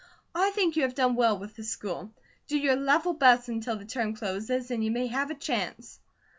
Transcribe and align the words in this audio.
I 0.33 0.49
think 0.49 0.75
you 0.75 0.81
have 0.81 0.95
done 0.95 1.13
well 1.13 1.37
with 1.37 1.55
the 1.55 1.63
school. 1.63 2.09
Do 2.47 2.57
your 2.57 2.75
level 2.75 3.13
best 3.13 3.47
until 3.49 3.75
the 3.75 3.85
term 3.85 4.15
closes, 4.15 4.71
and 4.71 4.83
you 4.83 4.89
may 4.89 5.05
have 5.05 5.29
a 5.29 5.35
chance." 5.35 5.99